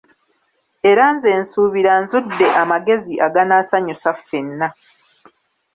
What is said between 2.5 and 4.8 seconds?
amagezi aganaasanyusa fenna.